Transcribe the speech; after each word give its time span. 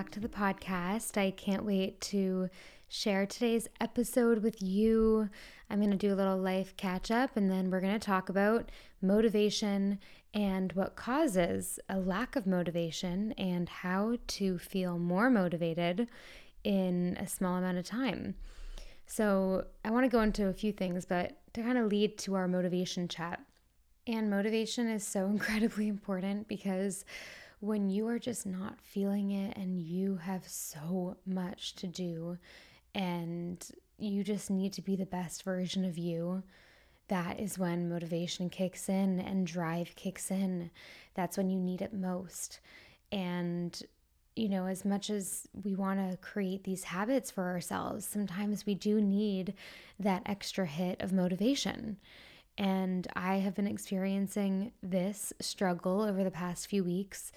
Back 0.00 0.08
to 0.08 0.18
the 0.18 0.28
podcast. 0.28 1.18
I 1.18 1.30
can't 1.30 1.62
wait 1.62 2.00
to 2.00 2.48
share 2.88 3.26
today's 3.26 3.68
episode 3.82 4.42
with 4.42 4.62
you. 4.62 5.28
I'm 5.68 5.78
going 5.78 5.90
to 5.90 5.96
do 5.98 6.10
a 6.10 6.16
little 6.16 6.38
life 6.38 6.74
catch 6.78 7.10
up 7.10 7.36
and 7.36 7.50
then 7.50 7.70
we're 7.70 7.82
going 7.82 7.92
to 7.92 7.98
talk 7.98 8.30
about 8.30 8.70
motivation 9.02 9.98
and 10.32 10.72
what 10.72 10.96
causes 10.96 11.78
a 11.90 11.98
lack 11.98 12.34
of 12.34 12.46
motivation 12.46 13.32
and 13.32 13.68
how 13.68 14.16
to 14.26 14.56
feel 14.56 14.98
more 14.98 15.28
motivated 15.28 16.08
in 16.64 17.18
a 17.20 17.26
small 17.26 17.56
amount 17.56 17.76
of 17.76 17.84
time. 17.84 18.36
So, 19.04 19.66
I 19.84 19.90
want 19.90 20.04
to 20.04 20.10
go 20.10 20.22
into 20.22 20.46
a 20.46 20.54
few 20.54 20.72
things, 20.72 21.04
but 21.04 21.36
to 21.52 21.62
kind 21.62 21.76
of 21.76 21.90
lead 21.90 22.16
to 22.20 22.36
our 22.36 22.48
motivation 22.48 23.06
chat. 23.06 23.38
And 24.06 24.30
motivation 24.30 24.88
is 24.88 25.06
so 25.06 25.26
incredibly 25.26 25.88
important 25.88 26.48
because 26.48 27.04
when 27.60 27.90
you 27.90 28.08
are 28.08 28.18
just 28.18 28.46
not 28.46 28.80
feeling 28.80 29.30
it 29.30 29.56
and 29.56 29.80
you 29.80 30.16
have 30.16 30.46
so 30.48 31.16
much 31.26 31.74
to 31.76 31.86
do 31.86 32.38
and 32.94 33.64
you 33.98 34.24
just 34.24 34.50
need 34.50 34.72
to 34.72 34.82
be 34.82 34.96
the 34.96 35.06
best 35.06 35.42
version 35.42 35.84
of 35.84 35.98
you, 35.98 36.42
that 37.08 37.38
is 37.38 37.58
when 37.58 37.88
motivation 37.88 38.48
kicks 38.48 38.88
in 38.88 39.20
and 39.20 39.46
drive 39.46 39.94
kicks 39.94 40.30
in. 40.30 40.70
That's 41.14 41.36
when 41.36 41.50
you 41.50 41.58
need 41.58 41.82
it 41.82 41.92
most. 41.92 42.60
And, 43.12 43.78
you 44.36 44.48
know, 44.48 44.66
as 44.66 44.84
much 44.84 45.10
as 45.10 45.46
we 45.64 45.74
want 45.74 45.98
to 45.98 46.16
create 46.18 46.64
these 46.64 46.84
habits 46.84 47.30
for 47.30 47.48
ourselves, 47.48 48.06
sometimes 48.06 48.64
we 48.64 48.74
do 48.74 49.00
need 49.02 49.54
that 49.98 50.22
extra 50.24 50.66
hit 50.66 51.02
of 51.02 51.12
motivation. 51.12 51.98
And 52.60 53.08
I 53.16 53.36
have 53.36 53.54
been 53.54 53.66
experiencing 53.66 54.72
this 54.82 55.32
struggle 55.40 56.02
over 56.02 56.22
the 56.22 56.30
past 56.30 56.66
few 56.66 56.84
weeks. 56.84 57.32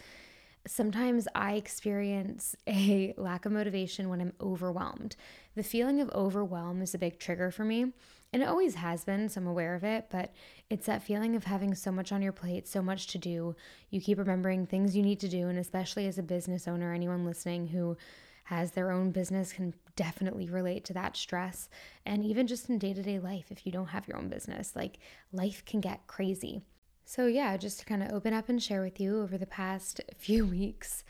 Sometimes 0.67 1.29
I 1.33 1.53
experience 1.53 2.57
a 2.67 3.13
lack 3.15 3.45
of 3.45 3.53
motivation 3.53 4.09
when 4.09 4.19
I'm 4.19 4.33
overwhelmed. 4.41 5.15
The 5.55 5.63
feeling 5.63 6.01
of 6.01 6.09
overwhelm 6.09 6.81
is 6.81 6.93
a 6.93 6.97
big 6.97 7.19
trigger 7.19 7.51
for 7.51 7.63
me, 7.63 7.93
and 8.33 8.43
it 8.43 8.49
always 8.49 8.75
has 8.75 9.05
been, 9.05 9.29
so 9.29 9.39
I'm 9.39 9.47
aware 9.47 9.75
of 9.75 9.85
it. 9.85 10.07
But 10.09 10.33
it's 10.69 10.87
that 10.87 11.03
feeling 11.03 11.37
of 11.37 11.45
having 11.45 11.73
so 11.73 11.89
much 11.89 12.11
on 12.11 12.21
your 12.21 12.33
plate, 12.33 12.67
so 12.67 12.81
much 12.81 13.07
to 13.07 13.17
do. 13.17 13.55
You 13.91 14.01
keep 14.01 14.17
remembering 14.17 14.65
things 14.65 14.93
you 14.93 15.03
need 15.03 15.21
to 15.21 15.29
do, 15.29 15.47
and 15.47 15.57
especially 15.57 16.05
as 16.05 16.17
a 16.17 16.23
business 16.23 16.67
owner, 16.67 16.93
anyone 16.93 17.23
listening 17.23 17.67
who 17.67 17.95
has 18.43 18.71
their 18.71 18.91
own 18.91 19.11
business 19.11 19.53
can 19.53 19.73
definitely 19.95 20.49
relate 20.49 20.83
to 20.85 20.93
that 20.93 21.15
stress. 21.15 21.69
And 22.05 22.23
even 22.23 22.47
just 22.47 22.69
in 22.69 22.77
day 22.77 22.93
to 22.93 23.01
day 23.01 23.19
life, 23.19 23.45
if 23.49 23.65
you 23.65 23.71
don't 23.71 23.87
have 23.87 24.07
your 24.07 24.17
own 24.17 24.29
business, 24.29 24.75
like 24.75 24.99
life 25.31 25.63
can 25.65 25.81
get 25.81 26.07
crazy. 26.07 26.61
So, 27.05 27.27
yeah, 27.27 27.57
just 27.57 27.79
to 27.79 27.85
kind 27.85 28.01
of 28.01 28.11
open 28.11 28.33
up 28.33 28.49
and 28.49 28.61
share 28.61 28.81
with 28.81 28.99
you 28.99 29.21
over 29.21 29.37
the 29.37 29.45
past 29.45 30.01
few 30.17 30.45
weeks, 30.45 31.03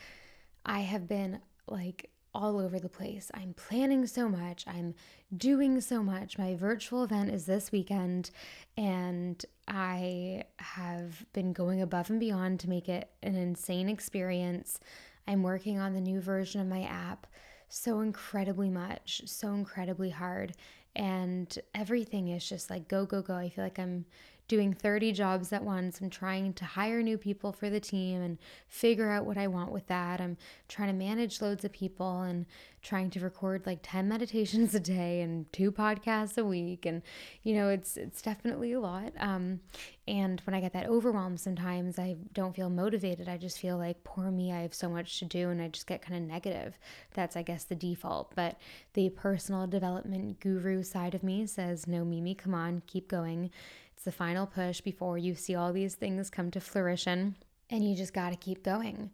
I 0.66 0.80
have 0.82 1.08
been 1.08 1.40
like 1.68 2.10
all 2.36 2.60
over 2.60 2.80
the 2.80 2.90
place. 2.90 3.30
I'm 3.34 3.54
planning 3.54 4.08
so 4.08 4.28
much, 4.28 4.66
I'm 4.68 4.96
doing 5.36 5.80
so 5.82 6.02
much. 6.02 6.38
My 6.38 6.56
virtual 6.56 7.04
event 7.04 7.30
is 7.30 7.46
this 7.46 7.72
weekend, 7.72 8.32
and 8.76 9.44
I 9.68 10.46
have 10.58 11.26
been 11.34 11.54
going 11.54 11.82
above 11.82 12.10
and 12.10 12.20
beyond 12.20 12.60
to 12.62 12.70
make 12.70 12.90
it 12.90 13.10
an 13.22 13.36
insane 13.36 13.88
experience. 13.88 14.80
I'm 15.28 15.44
working 15.44 15.80
on 15.80 15.94
the 15.94 16.02
new 16.02 16.20
version 16.20 16.62
of 16.62 16.68
my 16.68 16.84
app 16.84 17.28
so 17.70 18.02
incredibly 18.02 18.70
much, 18.70 19.24
so 19.26 19.54
incredibly 19.54 20.12
hard. 20.12 20.54
And 20.96 21.58
everything 21.74 22.28
is 22.28 22.48
just 22.48 22.70
like 22.70 22.88
go, 22.88 23.06
go, 23.06 23.22
go. 23.22 23.34
I 23.36 23.50
feel 23.50 23.64
like 23.64 23.80
I'm 23.80 24.06
doing 24.48 24.74
30 24.74 25.12
jobs 25.14 25.52
at 25.52 25.64
once. 25.64 26.00
I'm 26.00 26.10
trying 26.10 26.54
to 26.54 26.66
hire 26.66 27.02
new 27.02 27.18
people 27.18 27.52
for 27.52 27.70
the 27.70 27.80
team 27.80 28.22
and 28.22 28.38
figure 28.68 29.10
out 29.10 29.26
what 29.26 29.38
I 29.38 29.48
want 29.48 29.72
with 29.72 29.88
that. 29.88 30.22
I'm 30.22 30.38
trying 30.68 30.90
to 30.90 30.94
manage 30.94 31.42
loads 31.42 31.66
of 31.66 31.72
people 31.72 32.22
and 32.22 32.46
trying 32.84 33.10
to 33.10 33.20
record 33.22 33.66
like 33.66 33.80
10 33.82 34.08
meditations 34.08 34.76
a 34.76 34.80
day 34.80 35.22
and 35.22 35.52
two 35.54 35.72
podcasts 35.72 36.38
a 36.38 36.44
week 36.44 36.86
and 36.86 37.02
you 37.42 37.56
know, 37.56 37.70
it's 37.70 37.98
it's 37.98 38.22
definitely 38.22 38.74
a 38.74 38.80
lot. 38.80 39.14
Um 39.18 39.62
and 40.08 40.42
when 40.42 40.54
I 40.54 40.60
get 40.60 40.74
that 40.74 40.88
overwhelmed 40.88 41.40
sometimes 41.40 41.98
I 41.98 42.18
don't 42.34 42.56
feel 42.56 42.70
motivated. 42.70 43.30
I 43.30 43.38
just 43.38 43.58
feel 43.58 43.78
like 43.78 44.04
poor 44.04 44.30
me, 44.30 44.52
I 44.52 44.62
have 44.62 44.74
so 44.74 44.90
much 44.90 45.18
to 45.20 45.26
do 45.26 45.50
and 45.50 45.62
I 45.62 45.70
just 45.70 45.88
get 45.88 46.02
kind 46.02 46.22
of 46.22 46.30
negative. 46.30 46.78
That's 47.14 47.36
I 47.36 47.42
guess 47.42 47.64
the 47.64 47.76
default, 47.76 48.36
but 48.36 48.58
the 48.94 49.10
personal 49.10 49.66
development 49.66 50.42
guru 50.42 50.84
side 50.84 51.16
of 51.16 51.24
me 51.24 51.48
says, 51.48 51.88
"No, 51.88 52.04
Mimi, 52.04 52.36
come 52.36 52.54
on, 52.54 52.84
keep 52.86 53.08
going." 53.08 53.50
It's 53.96 54.04
the 54.04 54.12
final 54.12 54.46
push 54.46 54.82
before 54.82 55.18
you 55.18 55.34
see 55.34 55.56
all 55.56 55.72
these 55.72 55.96
things 55.96 56.30
come 56.30 56.52
to 56.52 56.60
fruition. 56.60 57.36
And 57.70 57.88
you 57.88 57.96
just 57.96 58.14
got 58.14 58.32
to 58.32 58.36
keep 58.36 58.62
going. 58.62 59.12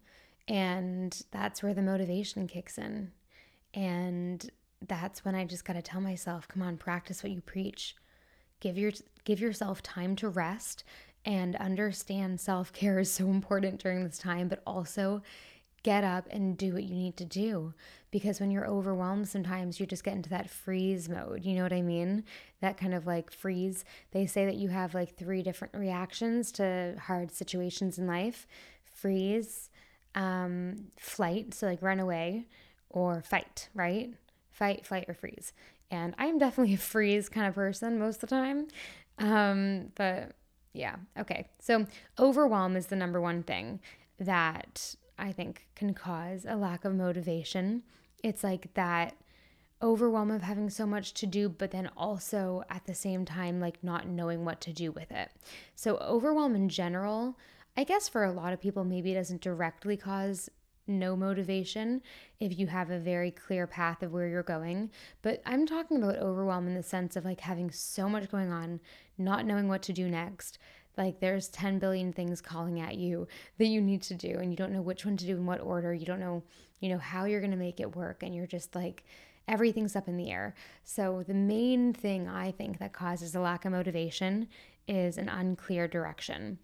And 0.48 1.16
that's 1.30 1.62
where 1.62 1.74
the 1.74 1.82
motivation 1.82 2.48
kicks 2.48 2.76
in. 2.76 3.12
And 3.74 4.48
that's 4.86 5.24
when 5.24 5.34
I 5.34 5.44
just 5.44 5.64
got 5.64 5.74
to 5.74 5.82
tell 5.82 6.00
myself, 6.00 6.48
come 6.48 6.62
on, 6.62 6.76
practice 6.76 7.22
what 7.22 7.32
you 7.32 7.40
preach. 7.40 7.94
Give 8.60 8.76
your 8.76 8.92
give 9.24 9.40
yourself 9.40 9.82
time 9.82 10.16
to 10.16 10.28
rest 10.28 10.84
and 11.24 11.54
understand 11.56 12.40
self-care 12.40 12.98
is 12.98 13.12
so 13.12 13.26
important 13.28 13.80
during 13.80 14.04
this 14.04 14.18
time, 14.18 14.48
but 14.48 14.62
also 14.66 15.22
get 15.82 16.04
up 16.04 16.26
and 16.30 16.58
do 16.58 16.74
what 16.74 16.84
you 16.84 16.94
need 16.94 17.16
to 17.16 17.24
do. 17.24 17.72
Because 18.10 18.40
when 18.40 18.50
you're 18.50 18.66
overwhelmed, 18.66 19.28
sometimes 19.28 19.78
you 19.78 19.86
just 19.86 20.04
get 20.04 20.14
into 20.14 20.30
that 20.30 20.50
freeze 20.50 21.08
mode. 21.08 21.44
You 21.44 21.54
know 21.54 21.62
what 21.62 21.72
I 21.72 21.82
mean? 21.82 22.24
That 22.60 22.76
kind 22.76 22.92
of 22.92 23.06
like 23.06 23.30
freeze. 23.30 23.84
They 24.10 24.26
say 24.26 24.44
that 24.46 24.56
you 24.56 24.68
have 24.68 24.94
like 24.94 25.16
three 25.16 25.42
different 25.42 25.74
reactions 25.74 26.52
to 26.52 26.96
hard 27.06 27.32
situations 27.32 27.98
in 27.98 28.06
life 28.06 28.46
freeze, 28.84 29.70
um, 30.14 30.88
flight, 30.98 31.54
so 31.54 31.66
like 31.66 31.80
run 31.80 32.00
away, 32.00 32.46
or 32.90 33.22
fight, 33.22 33.68
right? 33.74 34.12
Fight, 34.50 34.84
flight, 34.84 35.06
or 35.08 35.14
freeze. 35.14 35.52
And 35.90 36.14
I'm 36.18 36.38
definitely 36.38 36.74
a 36.74 36.78
freeze 36.78 37.28
kind 37.28 37.46
of 37.46 37.54
person 37.54 37.98
most 37.98 38.22
of 38.22 38.28
the 38.28 38.36
time. 38.36 38.68
Um, 39.18 39.92
but 39.94 40.32
yeah, 40.72 40.96
okay. 41.18 41.46
So, 41.60 41.86
overwhelm 42.18 42.76
is 42.76 42.86
the 42.86 42.96
number 42.96 43.20
one 43.20 43.42
thing 43.42 43.80
that 44.18 44.94
I 45.18 45.32
think 45.32 45.66
can 45.74 45.94
cause 45.94 46.46
a 46.48 46.56
lack 46.56 46.84
of 46.84 46.94
motivation. 46.94 47.82
It's 48.22 48.44
like 48.44 48.72
that 48.74 49.14
overwhelm 49.82 50.30
of 50.30 50.42
having 50.42 50.68
so 50.68 50.86
much 50.86 51.14
to 51.14 51.26
do, 51.26 51.48
but 51.48 51.70
then 51.70 51.90
also 51.96 52.62
at 52.68 52.84
the 52.84 52.94
same 52.94 53.24
time, 53.24 53.60
like 53.60 53.82
not 53.82 54.06
knowing 54.06 54.44
what 54.44 54.60
to 54.60 54.72
do 54.72 54.92
with 54.92 55.10
it. 55.10 55.30
So, 55.74 55.96
overwhelm 55.98 56.54
in 56.54 56.68
general, 56.68 57.36
I 57.76 57.84
guess 57.84 58.08
for 58.08 58.24
a 58.24 58.32
lot 58.32 58.52
of 58.52 58.60
people, 58.60 58.84
maybe 58.84 59.12
it 59.12 59.16
doesn't 59.16 59.40
directly 59.40 59.96
cause 59.96 60.50
no 60.90 61.16
motivation 61.16 62.02
if 62.40 62.58
you 62.58 62.66
have 62.66 62.90
a 62.90 62.98
very 62.98 63.30
clear 63.30 63.66
path 63.66 64.02
of 64.02 64.12
where 64.12 64.28
you're 64.28 64.42
going. 64.42 64.90
But 65.22 65.42
I'm 65.46 65.66
talking 65.66 65.96
about 65.96 66.16
overwhelm 66.16 66.66
in 66.66 66.74
the 66.74 66.82
sense 66.82 67.16
of 67.16 67.24
like 67.24 67.40
having 67.40 67.70
so 67.70 68.08
much 68.08 68.30
going 68.30 68.52
on, 68.52 68.80
not 69.16 69.46
knowing 69.46 69.68
what 69.68 69.82
to 69.82 69.92
do 69.92 70.08
next, 70.08 70.58
like 70.96 71.20
there's 71.20 71.48
10 71.48 71.78
billion 71.78 72.12
things 72.12 72.40
calling 72.40 72.80
at 72.80 72.96
you 72.96 73.26
that 73.58 73.66
you 73.66 73.80
need 73.80 74.02
to 74.02 74.14
do 74.14 74.38
and 74.38 74.50
you 74.50 74.56
don't 74.56 74.72
know 74.72 74.82
which 74.82 75.04
one 75.04 75.16
to 75.16 75.26
do 75.26 75.36
in 75.36 75.46
what 75.46 75.60
order. 75.60 75.94
You 75.94 76.06
don't 76.06 76.20
know, 76.20 76.42
you 76.80 76.88
know, 76.88 76.98
how 76.98 77.24
you're 77.24 77.40
going 77.40 77.52
to 77.52 77.56
make 77.56 77.80
it 77.80 77.96
work 77.96 78.22
and 78.22 78.34
you're 78.34 78.46
just 78.46 78.74
like 78.74 79.04
everything's 79.48 79.96
up 79.96 80.08
in 80.08 80.16
the 80.16 80.30
air. 80.30 80.54
So 80.84 81.24
the 81.26 81.34
main 81.34 81.92
thing 81.92 82.28
I 82.28 82.50
think 82.50 82.78
that 82.78 82.92
causes 82.92 83.34
a 83.34 83.40
lack 83.40 83.64
of 83.64 83.72
motivation 83.72 84.48
is 84.86 85.18
an 85.18 85.28
unclear 85.28 85.88
direction. 85.88 86.58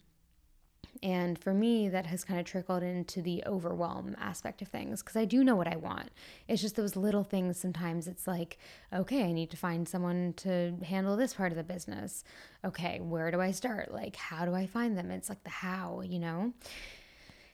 And 1.07 1.39
for 1.39 1.55
me, 1.55 1.89
that 1.89 2.07
has 2.07 2.25
kind 2.25 2.41
of 2.41 2.47
trickled 2.47 2.83
into 2.83 3.23
the 3.23 3.45
overwhelm 3.47 4.17
aspect 4.19 4.61
of 4.61 4.67
things 4.67 5.05
because 5.05 5.15
I 5.15 5.25
do 5.25 5.45
know 5.45 5.55
what 5.55 5.69
I 5.69 5.77
want. 5.77 6.11
It's 6.49 6.61
just 6.61 6.75
those 6.75 6.97
little 6.97 7.23
things 7.23 7.61
sometimes 7.61 8.09
it's 8.09 8.27
like, 8.27 8.59
okay, 8.93 9.23
I 9.23 9.31
need 9.31 9.49
to 9.51 9.57
find 9.57 9.89
someone 9.89 10.35
to 10.39 10.75
handle 10.85 11.17
this 11.17 11.35
part 11.35 11.53
of 11.53 11.59
the 11.59 11.63
business. 11.63 12.25
Okay, 12.65 12.99
where 13.01 13.31
do 13.31 13.41
I 13.41 13.53
start? 13.53 13.93
Like, 13.93 14.17
how 14.17 14.45
do 14.47 14.53
I 14.53 14.67
find 14.67 14.99
them? 14.99 15.13
It's 15.13 15.29
like 15.29 15.45
the 15.45 15.51
how, 15.51 16.01
you 16.01 16.19
know? 16.19 16.53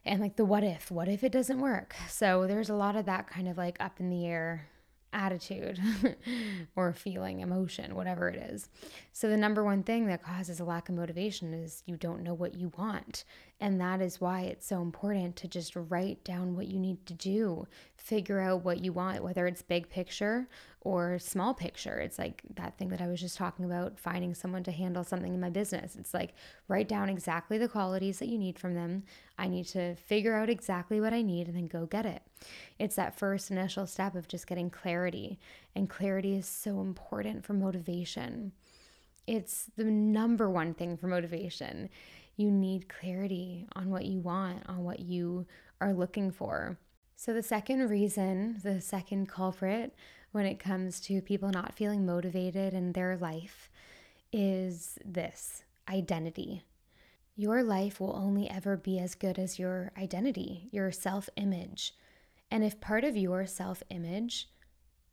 And 0.06 0.22
like 0.22 0.36
the 0.36 0.46
what 0.46 0.64
if, 0.64 0.90
what 0.90 1.08
if 1.08 1.22
it 1.22 1.30
doesn't 1.30 1.60
work? 1.60 1.94
So 2.08 2.46
there's 2.46 2.70
a 2.70 2.74
lot 2.74 2.96
of 2.96 3.04
that 3.04 3.26
kind 3.26 3.48
of 3.48 3.58
like 3.58 3.76
up 3.80 4.00
in 4.00 4.08
the 4.08 4.26
air 4.26 4.66
attitude 5.12 5.78
or 6.76 6.92
feeling, 6.92 7.40
emotion, 7.40 7.94
whatever 7.94 8.28
it 8.28 8.36
is. 8.36 8.68
So, 9.12 9.28
the 9.28 9.36
number 9.36 9.62
one 9.62 9.82
thing 9.82 10.06
that 10.06 10.22
causes 10.22 10.60
a 10.60 10.64
lack 10.64 10.88
of 10.88 10.94
motivation 10.94 11.52
is 11.54 11.82
you 11.86 11.96
don't 11.96 12.22
know 12.22 12.34
what 12.34 12.54
you 12.54 12.72
want. 12.76 13.24
And 13.60 13.80
that 13.80 14.00
is 14.00 14.20
why 14.20 14.42
it's 14.42 14.66
so 14.66 14.82
important 14.82 15.36
to 15.36 15.48
just 15.48 15.76
write 15.76 16.24
down 16.24 16.56
what 16.56 16.66
you 16.66 16.80
need 16.80 17.06
to 17.06 17.14
do, 17.14 17.66
figure 18.02 18.40
out 18.40 18.64
what 18.64 18.82
you 18.84 18.92
want, 18.92 19.22
whether 19.22 19.46
it's 19.46 19.62
big 19.62 19.88
picture 19.88 20.48
or 20.80 21.18
small 21.18 21.54
picture. 21.54 21.98
It's 22.00 22.18
like 22.18 22.42
that 22.56 22.76
thing 22.76 22.88
that 22.88 23.00
I 23.00 23.06
was 23.06 23.20
just 23.20 23.36
talking 23.36 23.64
about 23.64 23.98
finding 23.98 24.34
someone 24.34 24.64
to 24.64 24.72
handle 24.72 25.04
something 25.04 25.32
in 25.32 25.40
my 25.40 25.50
business. 25.50 25.94
It's 25.94 26.12
like 26.12 26.34
write 26.66 26.88
down 26.88 27.08
exactly 27.08 27.58
the 27.58 27.68
qualities 27.68 28.18
that 28.18 28.28
you 28.28 28.38
need 28.38 28.58
from 28.58 28.74
them. 28.74 29.04
I 29.38 29.46
need 29.46 29.66
to 29.68 29.94
figure 29.94 30.34
out 30.34 30.50
exactly 30.50 31.00
what 31.00 31.12
I 31.12 31.22
need 31.22 31.46
and 31.46 31.56
then 31.56 31.66
go 31.66 31.86
get 31.86 32.04
it. 32.04 32.22
It's 32.78 32.96
that 32.96 33.18
first 33.18 33.50
initial 33.50 33.86
step 33.86 34.16
of 34.16 34.26
just 34.26 34.48
getting 34.48 34.68
clarity. 34.68 35.38
And 35.76 35.88
clarity 35.88 36.34
is 36.34 36.46
so 36.46 36.80
important 36.80 37.44
for 37.44 37.52
motivation. 37.52 38.52
It's 39.28 39.70
the 39.76 39.84
number 39.84 40.50
one 40.50 40.74
thing 40.74 40.96
for 40.96 41.06
motivation 41.06 41.88
you 42.36 42.50
need 42.50 42.88
clarity 42.88 43.66
on 43.74 43.90
what 43.90 44.06
you 44.06 44.20
want, 44.20 44.62
on 44.68 44.82
what 44.84 45.00
you 45.00 45.46
are 45.80 45.92
looking 45.92 46.30
for. 46.30 46.78
So, 47.24 47.32
the 47.32 47.40
second 47.44 47.88
reason, 47.88 48.56
the 48.64 48.80
second 48.80 49.28
culprit 49.28 49.94
when 50.32 50.44
it 50.44 50.58
comes 50.58 50.98
to 51.02 51.22
people 51.22 51.50
not 51.50 51.72
feeling 51.72 52.04
motivated 52.04 52.74
in 52.74 52.94
their 52.94 53.16
life 53.16 53.70
is 54.32 54.98
this 55.04 55.62
identity. 55.88 56.64
Your 57.36 57.62
life 57.62 58.00
will 58.00 58.16
only 58.16 58.50
ever 58.50 58.76
be 58.76 58.98
as 58.98 59.14
good 59.14 59.38
as 59.38 59.56
your 59.56 59.92
identity, 59.96 60.68
your 60.72 60.90
self 60.90 61.28
image. 61.36 61.94
And 62.50 62.64
if 62.64 62.80
part 62.80 63.04
of 63.04 63.16
your 63.16 63.46
self 63.46 63.84
image 63.88 64.48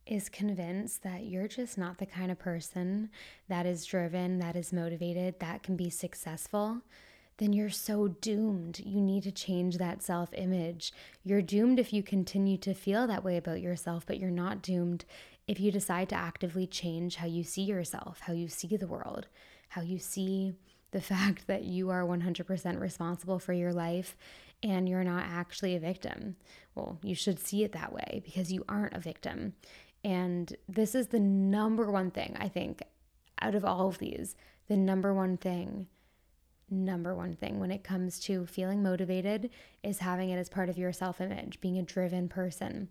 is 0.08 0.30
convinced 0.30 1.04
that 1.04 1.26
you're 1.26 1.48
just 1.48 1.78
not 1.78 2.00
the 2.00 2.08
kind 2.08 2.32
of 2.32 2.40
person 2.40 3.12
that 3.50 3.68
is 3.68 3.86
driven, 3.86 4.40
that 4.40 4.56
is 4.56 4.74
motivated, 4.74 5.40
that 5.42 5.62
can 5.62 5.76
be 5.76 5.92
successful, 5.92 6.82
then 7.40 7.54
you're 7.54 7.70
so 7.70 8.10
doomed. 8.10 8.80
You 8.80 9.02
need 9.02 9.24
to 9.24 9.32
change 9.32 9.78
that 9.78 10.04
self 10.04 10.30
image. 10.34 10.94
You're 11.24 11.42
doomed 11.42 11.80
if 11.80 11.92
you 11.92 12.04
continue 12.04 12.58
to 12.58 12.74
feel 12.74 13.08
that 13.08 13.24
way 13.24 13.38
about 13.38 13.62
yourself, 13.62 14.06
but 14.06 14.20
you're 14.20 14.30
not 14.30 14.62
doomed 14.62 15.06
if 15.48 15.60
you 15.60 15.72
decide 15.72 16.10
to 16.10 16.16
actively 16.16 16.68
change 16.68 17.16
how 17.16 17.26
you 17.26 17.44
see 17.44 17.64
yourself, 17.64 18.20
how 18.22 18.34
you 18.34 18.48
see 18.48 18.78
the 18.78 18.88
world, 18.88 19.28
how 19.70 19.82
you 19.82 19.98
see 19.98 20.54
the 20.92 21.02
fact 21.02 21.48
that 21.48 21.64
you 21.64 21.90
are 21.90 22.04
100% 22.04 22.80
responsible 22.80 23.40
for 23.40 23.54
your 23.54 23.74
life 23.74 24.16
and 24.62 24.90
you're 24.90 25.06
not 25.06 25.24
actually 25.24 25.76
a 25.76 25.80
victim. 25.80 26.36
Well, 26.76 27.00
you 27.02 27.16
should 27.16 27.40
see 27.40 27.64
it 27.64 27.72
that 27.72 27.94
way 27.94 28.22
because 28.26 28.52
you 28.52 28.66
aren't 28.68 28.94
a 28.94 29.00
victim. 29.00 29.54
And 30.04 30.56
this 30.68 30.94
is 30.94 31.08
the 31.08 31.20
number 31.20 31.90
one 31.90 32.12
thing, 32.12 32.36
I 32.38 32.50
think, 32.50 32.84
out 33.42 33.56
of 33.56 33.64
all 33.64 33.88
of 33.88 34.00
these, 34.00 34.36
the 34.68 34.76
number 34.76 35.14
one 35.14 35.38
thing 35.38 35.88
number 36.72 37.16
one 37.16 37.36
thing 37.36 37.60
when 37.60 37.72
it 37.72 37.84
comes 37.84 38.20
to 38.22 38.46
feeling 38.46 38.84
motivated 38.84 39.50
is 39.84 40.00
having 40.00 40.30
it 40.30 40.38
as 40.38 40.50
part 40.50 40.70
of 40.70 40.78
your 40.78 40.94
self 40.94 41.22
image, 41.22 41.60
being 41.62 41.78
a 41.78 41.84
driven 41.84 42.28
person, 42.28 42.90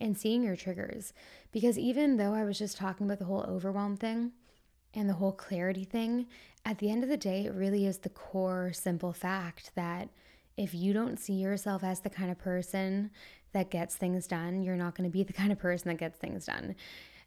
and 0.00 0.16
seeing 0.16 0.42
your 0.42 0.56
triggers. 0.56 1.12
Because 1.52 1.78
even 1.78 2.16
though 2.16 2.34
I 2.34 2.44
was 2.44 2.58
just 2.58 2.76
talking 2.76 3.06
about 3.06 3.18
the 3.18 3.24
whole 3.26 3.44
overwhelm 3.48 3.96
thing 3.96 4.32
and 4.94 5.08
the 5.08 5.14
whole 5.14 5.32
clarity 5.32 5.84
thing, 5.84 6.26
at 6.64 6.78
the 6.78 6.90
end 6.90 7.02
of 7.02 7.10
the 7.10 7.16
day, 7.16 7.46
it 7.46 7.54
really 7.54 7.86
is 7.86 7.98
the 7.98 8.08
core 8.08 8.72
simple 8.72 9.12
fact 9.12 9.72
that 9.74 10.08
if 10.56 10.74
you 10.74 10.92
don't 10.92 11.18
see 11.18 11.34
yourself 11.34 11.82
as 11.82 12.00
the 12.00 12.10
kind 12.10 12.30
of 12.30 12.38
person 12.38 13.10
that 13.52 13.70
gets 13.70 13.96
things 13.96 14.26
done, 14.26 14.62
you're 14.62 14.76
not 14.76 14.94
going 14.94 15.08
to 15.08 15.12
be 15.12 15.22
the 15.22 15.32
kind 15.32 15.52
of 15.52 15.58
person 15.58 15.88
that 15.88 15.98
gets 15.98 16.18
things 16.18 16.46
done. 16.46 16.74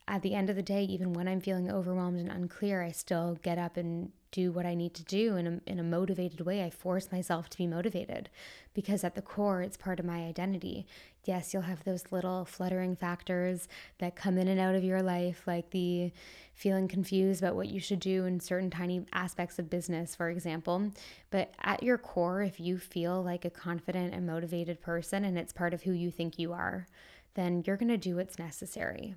At 0.08 0.22
the 0.22 0.36
end 0.36 0.50
of 0.50 0.56
the 0.56 0.62
day, 0.62 0.84
even 0.84 1.14
when 1.14 1.28
I'm 1.28 1.42
feeling 1.42 1.72
overwhelmed 1.72 2.20
and 2.20 2.30
unclear, 2.30 2.84
I 2.84 2.92
still 2.92 3.40
get 3.42 3.58
up 3.58 3.78
and 3.78 4.12
do 4.34 4.52
what 4.52 4.66
I 4.66 4.74
need 4.74 4.94
to 4.96 5.04
do 5.04 5.38
in 5.38 5.48
a, 5.48 5.72
in 5.72 5.80
a 5.80 5.84
motivated 5.84 6.42
way. 6.42 6.64
I 6.64 6.70
force 6.70 7.12
myself 7.12 7.50
to 7.52 7.58
be 7.58 7.68
motivated 7.68 8.30
because 8.74 9.04
at 9.04 9.16
the 9.16 9.22
core, 9.22 9.62
it's 9.62 9.78
part 9.78 10.00
of 10.00 10.06
my 10.06 10.26
identity. 10.26 10.86
Yes, 11.24 11.54
you'll 11.54 11.62
have 11.62 11.84
those 11.84 12.12
little 12.12 12.44
fluttering 12.44 12.96
factors 12.96 13.70
that 14.00 14.16
come 14.16 14.38
in 14.38 14.48
and 14.48 14.60
out 14.60 14.76
of 14.76 14.84
your 14.84 15.02
life, 15.02 15.44
like 15.46 15.70
the 15.70 16.12
feeling 16.54 16.88
confused 16.88 17.42
about 17.42 17.56
what 17.56 17.70
you 17.70 17.80
should 17.80 18.00
do 18.00 18.26
in 18.26 18.40
certain 18.40 18.70
tiny 18.70 19.06
aspects 19.14 19.60
of 19.60 19.70
business, 19.70 20.16
for 20.16 20.30
example. 20.30 20.92
But 21.30 21.54
at 21.62 21.84
your 21.84 21.98
core, 21.98 22.42
if 22.42 22.60
you 22.60 22.78
feel 22.78 23.24
like 23.24 23.46
a 23.46 23.50
confident 23.50 24.14
and 24.14 24.26
motivated 24.26 24.82
person 24.82 25.24
and 25.24 25.38
it's 25.38 25.54
part 25.54 25.74
of 25.74 25.84
who 25.84 25.92
you 25.92 26.12
think 26.12 26.38
you 26.38 26.52
are, 26.52 26.88
then 27.36 27.64
you're 27.66 27.78
going 27.78 27.90
to 27.90 27.98
do 27.98 28.16
what's 28.16 28.40
necessary. 28.40 29.16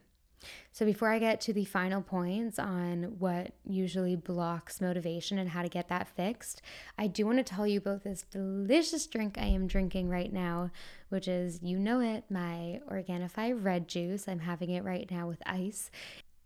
So, 0.73 0.85
before 0.85 1.11
I 1.11 1.19
get 1.19 1.41
to 1.43 1.53
the 1.53 1.65
final 1.65 2.03
points 2.03 2.59
on 2.59 3.17
what 3.19 3.53
usually 3.65 4.17
blocks 4.17 4.81
motivation 4.81 5.39
and 5.39 5.51
how 5.51 5.63
to 5.63 5.69
get 5.69 5.89
that 5.89 6.09
fixed, 6.09 6.63
I 6.99 7.07
do 7.07 7.27
want 7.27 7.39
to 7.39 7.45
tell 7.45 7.67
you 7.67 7.79
about 7.79 8.05
this 8.05 8.25
delicious 8.31 9.07
drink 9.07 9.39
I 9.39 9.47
am 9.47 9.67
drinking 9.67 10.09
right 10.09 10.33
now, 10.33 10.71
which 11.09 11.29
is, 11.29 11.61
you 11.63 11.79
know 11.79 12.01
it, 12.01 12.25
my 12.31 12.81
Organifi 12.91 13.53
red 13.63 13.89
juice. 13.89 14.29
I'm 14.29 14.41
having 14.41 14.71
it 14.71 14.85
right 14.85 15.11
now 15.11 15.29
with 15.29 15.43
ice 15.47 15.91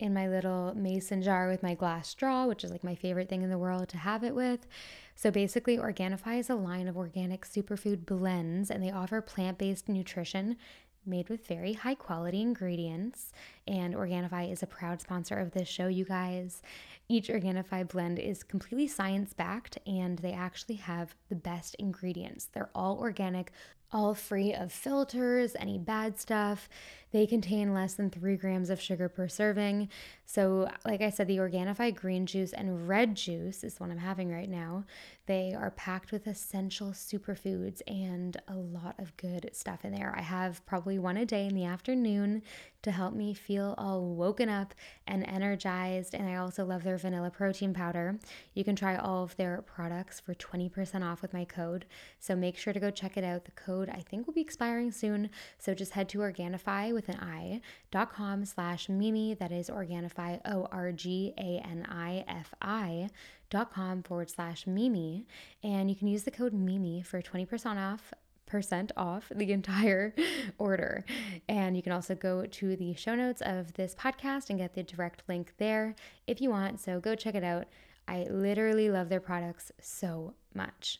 in 0.01 0.13
my 0.13 0.27
little 0.27 0.73
mason 0.75 1.21
jar 1.21 1.47
with 1.47 1.61
my 1.61 1.75
glass 1.75 2.09
straw, 2.09 2.47
which 2.47 2.63
is 2.63 2.71
like 2.71 2.83
my 2.83 2.95
favorite 2.95 3.29
thing 3.29 3.43
in 3.43 3.51
the 3.51 3.57
world 3.57 3.87
to 3.87 3.97
have 3.97 4.23
it 4.23 4.33
with. 4.33 4.67
So 5.15 5.29
basically, 5.29 5.77
Organifi 5.77 6.39
is 6.39 6.49
a 6.49 6.55
line 6.55 6.87
of 6.87 6.97
organic 6.97 7.45
superfood 7.45 8.07
blends 8.07 8.71
and 8.71 8.83
they 8.83 8.91
offer 8.91 9.21
plant 9.21 9.59
based 9.59 9.87
nutrition 9.87 10.57
made 11.05 11.29
with 11.29 11.47
very 11.47 11.73
high 11.73 11.95
quality 11.95 12.41
ingredients. 12.41 13.31
And 13.67 13.93
Organifi 13.93 14.51
is 14.51 14.63
a 14.63 14.67
proud 14.67 15.01
sponsor 15.01 15.37
of 15.39 15.51
this 15.51 15.67
show, 15.67 15.87
you 15.87 16.05
guys. 16.05 16.61
Each 17.09 17.27
Organifi 17.27 17.87
blend 17.87 18.19
is 18.19 18.43
completely 18.43 18.87
science 18.87 19.33
backed 19.33 19.77
and 19.85 20.19
they 20.19 20.33
actually 20.33 20.75
have 20.75 21.15
the 21.29 21.35
best 21.35 21.75
ingredients. 21.75 22.45
They're 22.45 22.69
all 22.73 22.99
organic, 22.99 23.51
all 23.91 24.13
free 24.13 24.53
of 24.53 24.71
filters, 24.71 25.55
any 25.59 25.77
bad 25.77 26.17
stuff. 26.17 26.69
They 27.11 27.27
contain 27.27 27.73
less 27.73 27.93
than 27.93 28.09
three 28.09 28.37
grams 28.37 28.69
of 28.69 28.79
sugar 28.79 29.09
per 29.09 29.27
serving. 29.27 29.89
So, 30.25 30.69
like 30.85 31.01
I 31.01 31.09
said, 31.09 31.27
the 31.27 31.37
Organifi 31.37 31.93
green 31.93 32.25
juice 32.25 32.53
and 32.53 32.87
red 32.87 33.15
juice 33.15 33.63
is 33.63 33.79
what 33.79 33.89
I'm 33.89 33.97
having 33.97 34.31
right 34.31 34.49
now. 34.49 34.85
They 35.25 35.53
are 35.53 35.71
packed 35.71 36.11
with 36.11 36.27
essential 36.27 36.91
superfoods 36.91 37.81
and 37.87 38.37
a 38.47 38.55
lot 38.55 38.95
of 38.97 39.15
good 39.17 39.49
stuff 39.53 39.85
in 39.85 39.93
there. 39.93 40.13
I 40.17 40.21
have 40.21 40.65
probably 40.65 40.99
one 40.99 41.17
a 41.17 41.25
day 41.25 41.45
in 41.45 41.55
the 41.55 41.65
afternoon 41.65 42.41
to 42.83 42.91
help 42.91 43.13
me 43.13 43.33
feel 43.33 43.75
all 43.77 44.15
woken 44.15 44.49
up 44.49 44.73
and 45.05 45.25
energized. 45.27 46.15
And 46.15 46.27
I 46.27 46.35
also 46.35 46.65
love 46.65 46.83
their 46.83 46.97
vanilla 46.97 47.29
protein 47.29 47.73
powder. 47.73 48.19
You 48.53 48.63
can 48.63 48.75
try 48.75 48.95
all 48.95 49.23
of 49.23 49.35
their 49.37 49.61
products 49.61 50.19
for 50.19 50.33
20% 50.33 51.03
off 51.03 51.21
with 51.21 51.33
my 51.33 51.45
code. 51.45 51.85
So 52.19 52.35
make 52.35 52.57
sure 52.57 52.73
to 52.73 52.79
go 52.79 52.89
check 52.89 53.17
it 53.17 53.23
out. 53.23 53.45
The 53.45 53.51
code 53.51 53.89
I 53.89 54.01
think 54.01 54.25
will 54.25 54.33
be 54.33 54.41
expiring 54.41 54.91
soon. 54.91 55.29
So 55.59 55.73
just 55.73 55.91
head 55.91 56.09
to 56.09 56.19
Organifi 56.19 56.93
with 56.93 57.00
an 57.09 57.17
I 57.19 57.61
dot 57.91 58.13
com 58.13 58.45
slash 58.45 58.89
Mimi. 58.89 59.33
That 59.33 59.51
is 59.51 59.69
Organifi, 59.69 60.39
O 60.45 60.67
R 60.71 60.91
G 60.91 61.33
A 61.37 61.61
N 61.65 61.85
I 61.89 62.23
F 62.27 62.53
I 62.61 63.09
dot 63.49 63.73
com 63.73 64.03
forward 64.03 64.29
slash 64.29 64.67
Mimi. 64.67 65.25
And 65.63 65.89
you 65.89 65.95
can 65.95 66.07
use 66.07 66.23
the 66.23 66.31
code 66.31 66.53
Mimi 66.53 67.01
for 67.01 67.21
20% 67.21 67.77
off 67.77 68.13
percent 68.51 68.91
off 68.97 69.31
the 69.33 69.51
entire 69.53 70.13
order. 70.57 71.05
And 71.47 71.75
you 71.75 71.81
can 71.81 71.93
also 71.93 72.15
go 72.15 72.45
to 72.45 72.75
the 72.75 72.93
show 72.95 73.15
notes 73.15 73.41
of 73.41 73.73
this 73.73 73.95
podcast 73.95 74.49
and 74.49 74.59
get 74.59 74.73
the 74.73 74.83
direct 74.83 75.23
link 75.27 75.53
there 75.57 75.95
if 76.27 76.41
you 76.41 76.49
want. 76.49 76.81
So 76.81 76.99
go 76.99 77.15
check 77.15 77.35
it 77.35 77.43
out. 77.43 77.67
I 78.07 78.27
literally 78.29 78.91
love 78.91 79.07
their 79.07 79.21
products 79.21 79.71
so 79.79 80.33
much. 80.53 80.99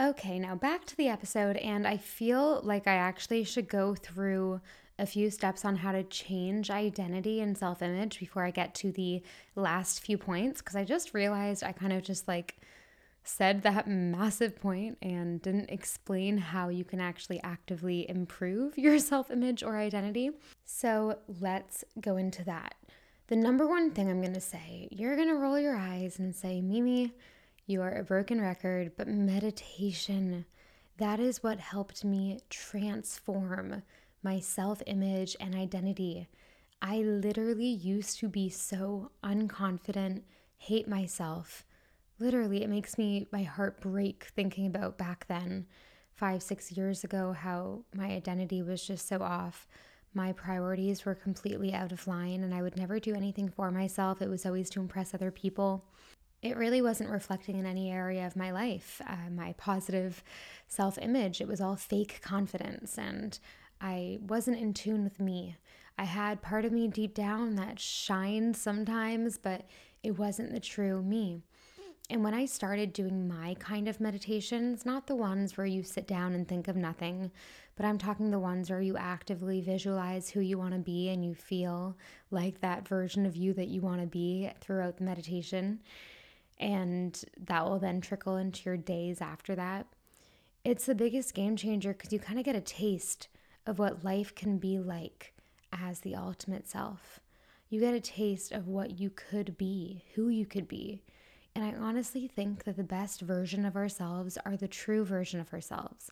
Okay, 0.00 0.38
now 0.38 0.54
back 0.54 0.86
to 0.86 0.96
the 0.96 1.08
episode, 1.08 1.56
and 1.58 1.86
I 1.86 1.98
feel 1.98 2.60
like 2.64 2.86
I 2.86 2.94
actually 2.94 3.44
should 3.44 3.68
go 3.68 3.94
through 3.94 4.60
a 4.98 5.06
few 5.06 5.30
steps 5.30 5.64
on 5.64 5.76
how 5.76 5.92
to 5.92 6.02
change 6.04 6.70
identity 6.70 7.40
and 7.40 7.56
self 7.56 7.82
image 7.82 8.18
before 8.18 8.44
I 8.44 8.50
get 8.50 8.74
to 8.76 8.92
the 8.92 9.22
last 9.56 10.00
few 10.00 10.18
points 10.18 10.60
because 10.60 10.76
I 10.76 10.84
just 10.84 11.14
realized 11.14 11.64
I 11.64 11.72
kind 11.72 11.92
of 11.92 12.02
just 12.02 12.28
like 12.28 12.56
said 13.24 13.62
that 13.62 13.86
massive 13.86 14.60
point 14.60 14.98
and 15.00 15.40
didn't 15.42 15.70
explain 15.70 16.38
how 16.38 16.68
you 16.68 16.84
can 16.84 17.00
actually 17.00 17.40
actively 17.42 18.08
improve 18.08 18.76
your 18.76 18.98
self 18.98 19.30
image 19.30 19.62
or 19.62 19.76
identity. 19.76 20.30
So 20.64 21.18
let's 21.40 21.84
go 22.00 22.16
into 22.16 22.44
that. 22.44 22.74
The 23.28 23.36
number 23.36 23.66
one 23.66 23.92
thing 23.92 24.10
I'm 24.10 24.20
going 24.20 24.34
to 24.34 24.40
say, 24.40 24.88
you're 24.90 25.16
going 25.16 25.28
to 25.28 25.36
roll 25.36 25.58
your 25.58 25.76
eyes 25.76 26.18
and 26.18 26.34
say, 26.34 26.60
Mimi, 26.60 27.12
you 27.66 27.80
are 27.80 27.96
a 27.96 28.04
broken 28.04 28.40
record, 28.40 28.92
but 28.96 29.08
meditation, 29.08 30.44
that 30.98 31.20
is 31.20 31.42
what 31.42 31.58
helped 31.58 32.04
me 32.04 32.40
transform 32.50 33.82
my 34.22 34.38
self 34.40 34.82
image 34.86 35.36
and 35.40 35.54
identity. 35.54 36.28
I 36.80 36.98
literally 36.98 37.66
used 37.66 38.18
to 38.18 38.28
be 38.28 38.48
so 38.48 39.12
unconfident, 39.22 40.22
hate 40.58 40.88
myself 40.88 41.64
literally, 42.22 42.62
it 42.62 42.70
makes 42.70 42.96
me, 42.96 43.26
my 43.32 43.42
heart 43.42 43.80
break 43.80 44.24
thinking 44.34 44.66
about 44.66 44.96
back 44.96 45.26
then, 45.28 45.66
five, 46.14 46.42
six 46.42 46.72
years 46.72 47.04
ago, 47.04 47.32
how 47.32 47.84
my 47.94 48.06
identity 48.06 48.62
was 48.62 48.86
just 48.86 49.08
so 49.08 49.20
off. 49.20 49.66
My 50.14 50.32
priorities 50.32 51.04
were 51.04 51.14
completely 51.14 51.74
out 51.74 51.90
of 51.90 52.06
line, 52.06 52.44
and 52.44 52.54
I 52.54 52.62
would 52.62 52.76
never 52.76 53.00
do 53.00 53.14
anything 53.14 53.48
for 53.48 53.70
myself. 53.70 54.22
It 54.22 54.28
was 54.28 54.46
always 54.46 54.70
to 54.70 54.80
impress 54.80 55.14
other 55.14 55.30
people. 55.30 55.84
it 56.42 56.56
really 56.56 56.82
wasn't 56.82 57.08
reflecting 57.08 57.56
in 57.60 57.66
any 57.66 57.88
area 57.88 58.26
of 58.26 58.34
my 58.34 58.50
life. 58.50 59.00
Uh, 59.06 59.30
my 59.30 59.52
positive 59.58 60.24
self 60.66 60.98
image, 60.98 61.40
it 61.40 61.46
was 61.46 61.60
all 61.60 61.76
fake 61.76 62.20
confidence, 62.20 62.98
and 62.98 63.38
I 63.82 64.20
wasn't 64.22 64.60
in 64.60 64.72
tune 64.72 65.02
with 65.02 65.18
me. 65.18 65.56
I 65.98 66.04
had 66.04 66.40
part 66.40 66.64
of 66.64 66.72
me 66.72 66.86
deep 66.86 67.14
down 67.14 67.56
that 67.56 67.80
shined 67.80 68.56
sometimes, 68.56 69.36
but 69.36 69.66
it 70.02 70.18
wasn't 70.18 70.52
the 70.52 70.60
true 70.60 71.02
me. 71.02 71.42
And 72.08 72.22
when 72.22 72.34
I 72.34 72.46
started 72.46 72.92
doing 72.92 73.26
my 73.26 73.54
kind 73.58 73.88
of 73.88 74.00
meditations, 74.00 74.86
not 74.86 75.06
the 75.06 75.16
ones 75.16 75.56
where 75.56 75.66
you 75.66 75.82
sit 75.82 76.06
down 76.06 76.34
and 76.34 76.46
think 76.46 76.68
of 76.68 76.76
nothing, 76.76 77.30
but 77.74 77.86
I'm 77.86 77.98
talking 77.98 78.30
the 78.30 78.38
ones 78.38 78.70
where 78.70 78.80
you 78.80 78.96
actively 78.96 79.60
visualize 79.60 80.30
who 80.30 80.40
you 80.40 80.58
want 80.58 80.74
to 80.74 80.78
be 80.78 81.08
and 81.08 81.24
you 81.24 81.34
feel 81.34 81.96
like 82.30 82.60
that 82.60 82.86
version 82.86 83.26
of 83.26 83.36
you 83.36 83.52
that 83.54 83.68
you 83.68 83.80
want 83.80 84.00
to 84.00 84.06
be 84.06 84.50
throughout 84.60 84.98
the 84.98 85.04
meditation. 85.04 85.80
And 86.58 87.20
that 87.46 87.64
will 87.64 87.78
then 87.78 88.00
trickle 88.00 88.36
into 88.36 88.62
your 88.64 88.76
days 88.76 89.20
after 89.20 89.54
that. 89.54 89.86
It's 90.64 90.86
the 90.86 90.94
biggest 90.94 91.34
game 91.34 91.56
changer 91.56 91.92
because 91.92 92.12
you 92.12 92.18
kind 92.18 92.38
of 92.38 92.44
get 92.44 92.54
a 92.54 92.60
taste 92.60 93.28
of 93.66 93.78
what 93.78 94.04
life 94.04 94.34
can 94.34 94.58
be 94.58 94.78
like 94.78 95.34
as 95.72 96.00
the 96.00 96.14
ultimate 96.14 96.68
self. 96.68 97.20
You 97.68 97.80
get 97.80 97.94
a 97.94 98.00
taste 98.00 98.52
of 98.52 98.68
what 98.68 98.98
you 98.98 99.10
could 99.10 99.56
be, 99.56 100.04
who 100.14 100.28
you 100.28 100.44
could 100.44 100.68
be. 100.68 101.02
And 101.54 101.64
I 101.64 101.74
honestly 101.78 102.28
think 102.28 102.64
that 102.64 102.76
the 102.76 102.84
best 102.84 103.20
version 103.20 103.64
of 103.64 103.76
ourselves 103.76 104.38
are 104.44 104.56
the 104.56 104.68
true 104.68 105.04
version 105.04 105.40
of 105.40 105.52
ourselves. 105.52 106.10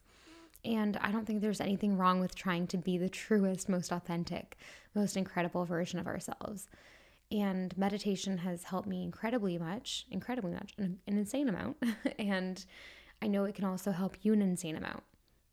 And 0.65 0.97
I 0.99 1.11
don't 1.11 1.27
think 1.27 1.41
there's 1.41 1.61
anything 1.61 1.97
wrong 1.97 2.21
with 2.21 2.35
trying 2.35 2.67
to 2.69 2.77
be 2.77 2.99
the 2.99 3.09
truest, 3.09 3.69
most 3.69 3.93
authentic, 3.93 4.59
most 4.95 5.17
incredible 5.17 5.65
version 5.65 5.99
of 5.99 6.07
ourselves. 6.07 6.69
And 7.33 7.77
meditation 7.79 8.39
has 8.39 8.65
helped 8.65 8.89
me 8.89 9.03
incredibly 9.03 9.57
much, 9.57 10.07
incredibly 10.11 10.53
much, 10.53 10.75
an, 10.79 10.99
an 11.07 11.17
insane 11.17 11.49
amount. 11.49 11.77
and 12.19 12.65
I 13.23 13.29
know 13.29 13.45
it 13.45 13.55
can 13.55 13.65
also 13.65 13.93
help 13.93 14.17
you 14.23 14.33
an 14.33 14.43
insane 14.43 14.77
amount. 14.77 15.05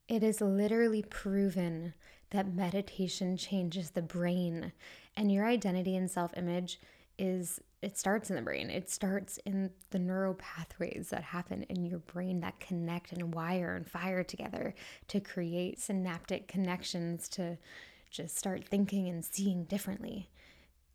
It 0.08 0.24
is 0.24 0.40
literally 0.40 1.04
proven 1.04 1.94
that 2.30 2.54
meditation 2.54 3.38
changes 3.38 3.92
the 3.92 4.02
brain 4.02 4.72
and 5.16 5.32
your 5.32 5.46
identity 5.46 5.96
and 5.96 6.10
self 6.10 6.32
image 6.38 6.80
is 7.18 7.60
it 7.82 7.98
starts 7.98 8.30
in 8.30 8.36
the 8.36 8.42
brain. 8.42 8.70
It 8.70 8.90
starts 8.90 9.38
in 9.46 9.72
the 9.92 10.00
neural 10.00 10.34
pathways 10.34 11.10
that 11.12 11.24
happen 11.24 11.64
in 11.64 11.86
your 11.86 12.00
brain 12.00 12.40
that 12.42 12.60
connect 12.60 13.12
and 13.12 13.34
wire 13.34 13.76
and 13.76 13.88
fire 13.88 14.24
together 14.24 14.74
to 15.10 15.20
create 15.20 15.80
synaptic 15.80 16.48
connections 16.48 17.28
to 17.30 17.58
just 18.10 18.38
start 18.38 18.68
thinking 18.68 19.08
and 19.10 19.24
seeing 19.24 19.66
differently. 19.66 20.30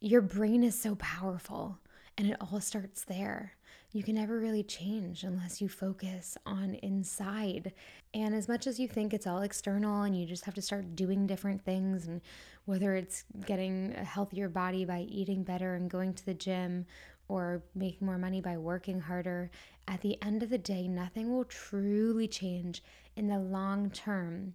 Your 0.01 0.23
brain 0.23 0.65
is 0.65 0.79
so 0.79 0.97
powerful 0.97 1.79
and 2.19 2.31
it 2.31 2.37
all 2.41 2.61
starts 2.61 3.05
there 3.05 3.53
you 3.93 4.03
can 4.03 4.15
never 4.15 4.39
really 4.39 4.63
change 4.63 5.23
unless 5.23 5.61
you 5.61 5.69
focus 5.69 6.39
on 6.47 6.75
inside. 6.77 7.73
And 8.15 8.35
as 8.35 8.49
much 8.49 8.67
as 8.67 8.81
you 8.81 8.89
think 8.89 9.13
it's 9.13 9.27
all 9.27 9.43
external 9.43 10.03
and 10.03 10.19
you 10.19 10.25
just 10.25 10.47
have 10.47 10.55
to 10.55 10.63
start 10.63 10.97
doing 10.97 11.27
different 11.27 11.63
things, 11.63 12.07
and 12.07 12.23
whether 12.65 12.95
it's 12.95 13.25
getting 13.45 13.95
a 13.97 14.05
healthier 14.05 14.49
body 14.49 14.87
by 14.87 15.01
eating 15.01 15.43
better 15.43 15.75
and 15.75 15.91
going 15.91 16.15
to 16.15 16.25
the 16.25 16.33
gym 16.33 16.87
or 17.29 17.63
making 17.75 18.07
more 18.07 18.19
money 18.19 18.41
by 18.41 18.57
working 18.57 19.01
harder, 19.01 19.51
at 19.87 20.01
the 20.01 20.21
end 20.23 20.43
of 20.43 20.49
the 20.49 20.59
day, 20.59 20.89
nothing 20.89 21.31
will 21.31 21.45
truly 21.45 22.27
change 22.27 22.83
in 23.17 23.29
the 23.29 23.39
long 23.39 23.91
term 23.91 24.55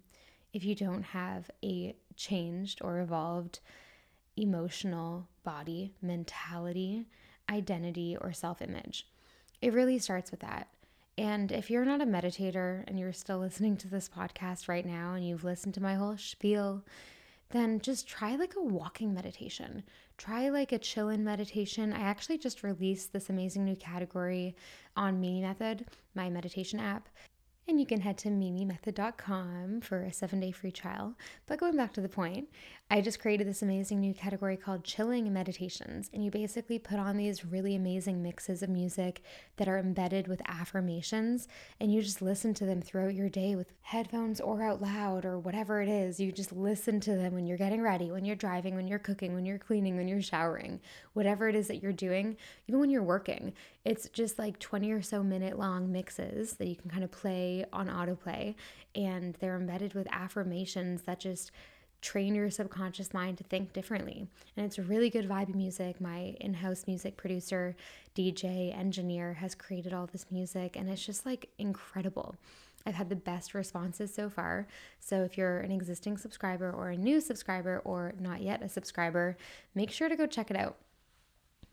if 0.52 0.64
you 0.64 0.74
don't 0.74 1.02
have 1.02 1.48
a 1.62 1.94
changed 2.16 2.80
or 2.82 2.98
evolved 2.98 3.60
emotional 4.36 5.28
body, 5.44 5.92
mentality, 6.02 7.06
identity, 7.48 8.16
or 8.20 8.32
self 8.32 8.60
image. 8.60 9.06
It 9.60 9.72
really 9.72 9.98
starts 9.98 10.30
with 10.30 10.40
that. 10.40 10.68
And 11.16 11.50
if 11.50 11.68
you're 11.68 11.84
not 11.84 12.00
a 12.00 12.06
meditator 12.06 12.84
and 12.86 12.98
you're 12.98 13.12
still 13.12 13.38
listening 13.40 13.76
to 13.78 13.88
this 13.88 14.08
podcast 14.08 14.68
right 14.68 14.86
now 14.86 15.14
and 15.14 15.26
you've 15.26 15.44
listened 15.44 15.74
to 15.74 15.82
my 15.82 15.94
whole 15.94 16.16
spiel, 16.16 16.84
then 17.50 17.80
just 17.80 18.06
try 18.06 18.36
like 18.36 18.54
a 18.56 18.62
walking 18.62 19.14
meditation. 19.14 19.82
Try 20.16 20.50
like 20.50 20.72
a 20.72 20.78
chill 20.78 21.08
in 21.08 21.24
meditation. 21.24 21.92
I 21.92 22.00
actually 22.00 22.38
just 22.38 22.62
released 22.62 23.12
this 23.12 23.30
amazing 23.30 23.64
new 23.64 23.76
category 23.76 24.54
on 24.96 25.20
Mimi 25.20 25.40
Method, 25.40 25.86
my 26.14 26.28
meditation 26.28 26.78
app. 26.78 27.08
And 27.68 27.78
you 27.78 27.84
can 27.84 28.00
head 28.00 28.16
to 28.18 28.30
mimimethod.com 28.30 29.82
for 29.82 30.00
a 30.02 30.10
seven 30.10 30.40
day 30.40 30.52
free 30.52 30.72
trial. 30.72 31.14
But 31.46 31.60
going 31.60 31.76
back 31.76 31.92
to 31.92 32.00
the 32.00 32.08
point, 32.08 32.48
I 32.90 33.02
just 33.02 33.20
created 33.20 33.46
this 33.46 33.60
amazing 33.60 34.00
new 34.00 34.14
category 34.14 34.56
called 34.56 34.84
Chilling 34.84 35.30
Meditations. 35.30 36.08
And 36.14 36.24
you 36.24 36.30
basically 36.30 36.78
put 36.78 36.98
on 36.98 37.18
these 37.18 37.44
really 37.44 37.74
amazing 37.74 38.22
mixes 38.22 38.62
of 38.62 38.70
music 38.70 39.22
that 39.58 39.68
are 39.68 39.76
embedded 39.76 40.26
with 40.28 40.40
affirmations. 40.48 41.46
And 41.78 41.92
you 41.92 42.00
just 42.00 42.22
listen 42.22 42.54
to 42.54 42.64
them 42.64 42.80
throughout 42.80 43.14
your 43.14 43.28
day 43.28 43.54
with 43.54 43.70
headphones 43.82 44.40
or 44.40 44.62
out 44.62 44.80
loud 44.80 45.26
or 45.26 45.38
whatever 45.38 45.82
it 45.82 45.90
is. 45.90 46.18
You 46.18 46.32
just 46.32 46.52
listen 46.52 47.00
to 47.00 47.16
them 47.16 47.34
when 47.34 47.46
you're 47.46 47.58
getting 47.58 47.82
ready, 47.82 48.10
when 48.10 48.24
you're 48.24 48.36
driving, 48.36 48.76
when 48.76 48.88
you're 48.88 48.98
cooking, 48.98 49.34
when 49.34 49.44
you're 49.44 49.58
cleaning, 49.58 49.98
when 49.98 50.08
you're 50.08 50.22
showering, 50.22 50.80
whatever 51.12 51.50
it 51.50 51.54
is 51.54 51.68
that 51.68 51.82
you're 51.82 51.92
doing, 51.92 52.38
even 52.66 52.80
when 52.80 52.88
you're 52.88 53.02
working. 53.02 53.52
It's 53.84 54.08
just 54.08 54.38
like 54.38 54.58
20 54.58 54.90
or 54.92 55.02
so 55.02 55.22
minute 55.22 55.58
long 55.58 55.92
mixes 55.92 56.54
that 56.54 56.68
you 56.68 56.76
can 56.76 56.90
kind 56.90 57.04
of 57.04 57.10
play 57.10 57.57
on 57.72 57.88
autoplay. 57.88 58.54
And 58.94 59.34
they're 59.40 59.56
embedded 59.56 59.94
with 59.94 60.06
affirmations 60.10 61.02
that 61.02 61.20
just 61.20 61.50
train 62.00 62.34
your 62.34 62.50
subconscious 62.50 63.12
mind 63.12 63.38
to 63.38 63.44
think 63.44 63.72
differently. 63.72 64.26
And 64.56 64.66
it's 64.66 64.78
really 64.78 65.10
good 65.10 65.28
vibe 65.28 65.54
music. 65.54 66.00
My 66.00 66.36
in 66.40 66.54
house 66.54 66.84
music 66.86 67.16
producer, 67.16 67.74
DJ, 68.14 68.76
engineer 68.76 69.34
has 69.34 69.54
created 69.54 69.92
all 69.92 70.06
this 70.06 70.26
music, 70.30 70.76
and 70.76 70.88
it's 70.88 71.04
just 71.04 71.26
like 71.26 71.50
incredible. 71.58 72.36
I've 72.86 72.94
had 72.94 73.08
the 73.08 73.16
best 73.16 73.54
responses 73.54 74.14
so 74.14 74.30
far. 74.30 74.66
So 75.00 75.22
if 75.22 75.36
you're 75.36 75.58
an 75.58 75.72
existing 75.72 76.16
subscriber 76.16 76.70
or 76.70 76.90
a 76.90 76.96
new 76.96 77.20
subscriber 77.20 77.80
or 77.84 78.14
not 78.18 78.40
yet 78.40 78.62
a 78.62 78.68
subscriber, 78.68 79.36
make 79.74 79.90
sure 79.90 80.08
to 80.08 80.16
go 80.16 80.26
check 80.26 80.50
it 80.50 80.56
out. 80.56 80.76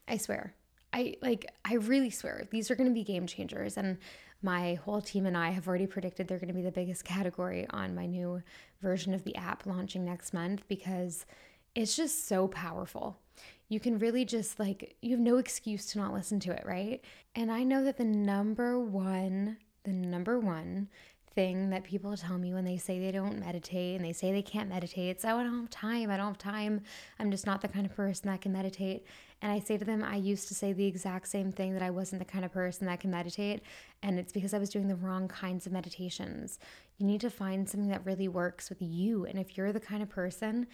I 0.07 0.17
swear. 0.17 0.53
I 0.91 1.15
like 1.21 1.51
I 1.65 1.75
really 1.75 2.09
swear 2.09 2.47
these 2.51 2.71
are 2.71 2.75
going 2.75 2.87
to 2.87 2.93
be 2.93 3.03
game 3.03 3.27
changers 3.27 3.75
and 3.75 3.97
my 4.45 4.75
whole 4.75 5.01
team 5.01 5.25
and 5.25 5.35
I 5.35 5.49
have 5.49 5.67
already 5.67 5.87
predicted 5.87 6.27
they're 6.27 6.37
going 6.37 6.49
to 6.49 6.53
be 6.53 6.61
the 6.61 6.71
biggest 6.71 7.03
category 7.03 7.65
on 7.71 7.95
my 7.95 8.05
new 8.05 8.43
version 8.79 9.13
of 9.13 9.23
the 9.23 9.35
app 9.35 9.65
launching 9.65 10.05
next 10.05 10.33
month 10.33 10.61
because 10.67 11.25
it's 11.73 11.95
just 11.95 12.27
so 12.27 12.47
powerful. 12.47 13.17
You 13.69 13.79
can 13.79 13.97
really 13.97 14.23
just 14.23 14.59
like, 14.59 14.95
you 15.01 15.11
have 15.11 15.19
no 15.19 15.37
excuse 15.37 15.87
to 15.87 15.97
not 15.97 16.13
listen 16.13 16.39
to 16.41 16.51
it, 16.51 16.63
right? 16.63 17.03
And 17.33 17.51
I 17.51 17.63
know 17.63 17.83
that 17.83 17.97
the 17.97 18.05
number 18.05 18.79
one, 18.79 19.57
the 19.83 19.91
number 19.91 20.39
one 20.39 20.89
thing 21.33 21.71
that 21.71 21.83
people 21.83 22.15
tell 22.15 22.37
me 22.37 22.53
when 22.53 22.65
they 22.65 22.77
say 22.77 22.99
they 22.99 23.11
don't 23.11 23.39
meditate 23.39 23.95
and 23.95 24.05
they 24.05 24.13
say 24.13 24.31
they 24.31 24.43
can't 24.43 24.69
meditate. 24.69 25.21
So 25.21 25.29
oh, 25.29 25.39
I 25.39 25.43
don't 25.43 25.61
have 25.61 25.69
time. 25.71 26.11
I 26.11 26.17
don't 26.17 26.27
have 26.27 26.37
time. 26.37 26.81
I'm 27.19 27.31
just 27.31 27.47
not 27.47 27.61
the 27.61 27.67
kind 27.67 27.85
of 27.85 27.95
person 27.95 28.29
that 28.29 28.41
can 28.41 28.53
meditate. 28.53 29.05
And 29.45 29.53
I 29.53 29.59
say 29.59 29.77
to 29.77 29.85
them, 29.85 30.03
I 30.03 30.15
used 30.15 30.47
to 30.47 30.55
say 30.55 30.73
the 30.73 30.87
exact 30.87 31.27
same 31.27 31.51
thing 31.51 31.73
that 31.73 31.83
I 31.83 31.91
wasn't 31.91 32.17
the 32.17 32.25
kind 32.25 32.43
of 32.43 32.51
person 32.51 32.87
that 32.87 32.99
can 32.99 33.11
meditate. 33.11 33.61
And 34.01 34.17
it's 34.17 34.31
because 34.31 34.55
I 34.55 34.57
was 34.57 34.71
doing 34.71 34.87
the 34.87 34.95
wrong 34.95 35.27
kinds 35.27 35.67
of 35.67 35.71
meditations. 35.71 36.57
You 36.97 37.05
need 37.05 37.21
to 37.21 37.29
find 37.29 37.69
something 37.69 37.91
that 37.91 38.03
really 38.07 38.27
works 38.27 38.69
with 38.69 38.81
you. 38.81 39.25
And 39.25 39.37
if 39.37 39.55
you're 39.55 39.71
the 39.71 39.79
kind 39.79 40.01
of 40.01 40.09
person 40.09 40.65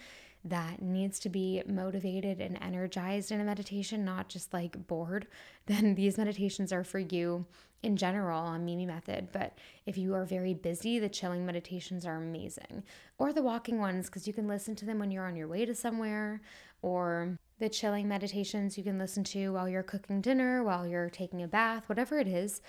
that 0.46 0.80
needs 0.80 1.18
to 1.18 1.28
be 1.28 1.62
motivated 1.66 2.40
and 2.40 2.56
energized 2.62 3.30
in 3.30 3.42
a 3.42 3.44
meditation, 3.44 4.06
not 4.06 4.30
just 4.30 4.54
like 4.54 4.86
bored, 4.86 5.26
then 5.66 5.94
these 5.94 6.16
meditations 6.16 6.72
are 6.72 6.82
for 6.82 6.98
you 6.98 7.44
in 7.82 7.98
general 7.98 8.40
on 8.40 8.64
Mimi 8.64 8.86
Method. 8.86 9.28
But 9.32 9.58
if 9.84 9.98
you 9.98 10.14
are 10.14 10.24
very 10.24 10.54
busy, 10.54 10.98
the 10.98 11.10
chilling 11.10 11.44
meditations 11.44 12.06
are 12.06 12.16
amazing. 12.16 12.84
Or 13.18 13.34
the 13.34 13.42
walking 13.42 13.80
ones, 13.80 14.06
because 14.06 14.26
you 14.26 14.32
can 14.32 14.48
listen 14.48 14.74
to 14.76 14.86
them 14.86 14.98
when 14.98 15.10
you're 15.10 15.26
on 15.26 15.36
your 15.36 15.48
way 15.48 15.66
to 15.66 15.74
somewhere, 15.74 16.40
or 16.80 17.38
the 17.62 17.68
chilling 17.68 18.08
meditations 18.08 18.76
you 18.76 18.82
can 18.82 18.98
listen 18.98 19.22
to 19.22 19.52
while 19.52 19.68
you're 19.68 19.84
cooking 19.84 20.20
dinner, 20.20 20.64
while 20.64 20.84
you're 20.84 21.08
taking 21.08 21.44
a 21.44 21.46
bath, 21.46 21.88
whatever 21.88 22.18
it 22.18 22.26
is. 22.26 22.60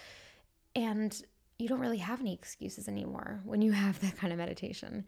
And 0.75 1.19
you 1.57 1.67
don't 1.67 1.79
really 1.79 1.97
have 1.97 2.21
any 2.21 2.31
excuses 2.31 2.87
anymore 2.87 3.41
when 3.43 3.63
you 3.63 3.71
have 3.71 3.99
that 4.01 4.15
kind 4.17 4.31
of 4.31 4.37
meditation. 4.37 5.07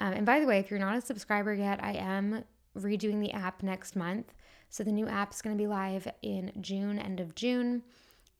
Um, 0.00 0.14
and 0.14 0.26
by 0.26 0.40
the 0.40 0.46
way, 0.46 0.58
if 0.58 0.68
you're 0.68 0.80
not 0.80 0.96
a 0.96 1.00
subscriber 1.00 1.54
yet, 1.54 1.78
I 1.80 1.92
am 1.92 2.42
redoing 2.76 3.20
the 3.20 3.30
app 3.30 3.62
next 3.62 3.94
month. 3.94 4.34
So 4.68 4.82
the 4.82 4.90
new 4.90 5.06
app 5.06 5.32
is 5.32 5.42
going 5.42 5.56
to 5.56 5.62
be 5.62 5.68
live 5.68 6.08
in 6.22 6.50
June, 6.60 6.98
end 6.98 7.20
of 7.20 7.36
June. 7.36 7.84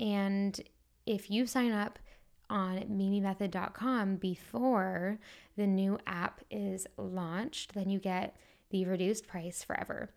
And 0.01 0.61
if 1.07 1.31
you 1.31 1.47
sign 1.47 1.71
up 1.71 2.01
on 2.49 2.79
mimimethod.com 2.91 4.17
before 4.17 5.21
the 5.57 5.69
new 5.69 6.01
app 6.09 6.41
is 6.51 6.89
launched, 6.97 7.75
then 7.75 7.91
you 7.91 8.01
get 8.01 8.35
the 8.71 8.87
reduced 8.87 9.29
price 9.29 9.63
forever. 9.63 10.11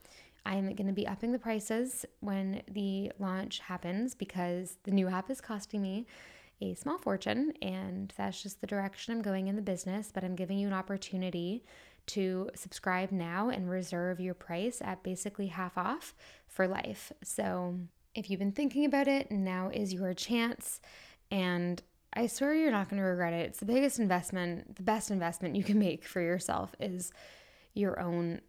I'm 0.45 0.73
going 0.75 0.87
to 0.87 0.93
be 0.93 1.07
upping 1.07 1.31
the 1.31 1.39
prices 1.39 2.05
when 2.19 2.61
the 2.69 3.11
launch 3.19 3.59
happens 3.59 4.13
because 4.15 4.77
the 4.83 4.91
new 4.91 5.07
app 5.07 5.29
is 5.29 5.39
costing 5.41 5.81
me 5.81 6.05
a 6.61 6.73
small 6.75 6.97
fortune, 6.97 7.53
and 7.61 8.13
that's 8.15 8.41
just 8.41 8.61
the 8.61 8.67
direction 8.67 9.13
I'm 9.13 9.21
going 9.21 9.47
in 9.47 9.55
the 9.55 9.61
business. 9.61 10.11
But 10.13 10.23
I'm 10.23 10.35
giving 10.35 10.57
you 10.57 10.67
an 10.67 10.73
opportunity 10.73 11.63
to 12.07 12.49
subscribe 12.55 13.11
now 13.11 13.49
and 13.49 13.69
reserve 13.69 14.19
your 14.19 14.33
price 14.33 14.81
at 14.81 15.03
basically 15.03 15.47
half 15.47 15.77
off 15.77 16.13
for 16.47 16.67
life. 16.67 17.11
So 17.23 17.79
If 18.15 18.29
you've 18.29 18.39
been 18.39 18.51
thinking 18.51 18.85
about 18.85 19.07
it, 19.07 19.31
now 19.31 19.69
is 19.73 19.93
your 19.93 20.13
chance. 20.13 20.81
And 21.31 21.81
I 22.13 22.27
swear 22.27 22.53
you're 22.53 22.71
not 22.71 22.89
going 22.89 23.01
to 23.01 23.07
regret 23.07 23.33
it. 23.33 23.47
It's 23.47 23.59
the 23.59 23.65
biggest 23.65 23.99
investment, 23.99 24.75
the 24.75 24.83
best 24.83 25.09
investment 25.09 25.55
you 25.55 25.63
can 25.63 25.79
make 25.79 26.05
for 26.05 26.21
yourself 26.21 26.75
is 26.79 27.11
your 27.73 27.99
own 27.99 28.41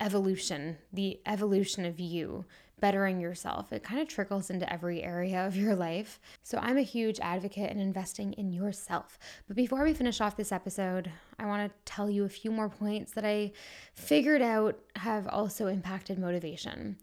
evolution, 0.00 0.78
the 0.92 1.20
evolution 1.26 1.84
of 1.84 1.98
you, 2.00 2.44
bettering 2.82 3.20
yourself. 3.20 3.72
It 3.72 3.84
kind 3.84 4.00
of 4.00 4.08
trickles 4.08 4.50
into 4.50 4.70
every 4.70 5.04
area 5.04 5.46
of 5.46 5.56
your 5.56 5.76
life. 5.76 6.18
So 6.42 6.58
I'm 6.60 6.76
a 6.76 6.82
huge 6.82 7.20
advocate 7.20 7.70
in 7.70 7.78
investing 7.78 8.32
in 8.32 8.52
yourself. 8.52 9.20
But 9.46 9.56
before 9.56 9.84
we 9.84 9.94
finish 9.94 10.20
off 10.20 10.36
this 10.36 10.50
episode, 10.50 11.10
I 11.38 11.46
want 11.46 11.70
to 11.70 11.92
tell 11.92 12.10
you 12.10 12.24
a 12.24 12.28
few 12.28 12.50
more 12.50 12.68
points 12.68 13.12
that 13.12 13.24
I 13.24 13.52
figured 13.94 14.42
out 14.42 14.80
have 14.96 15.28
also 15.28 15.68
impacted 15.68 16.18
motivation. 16.18 16.96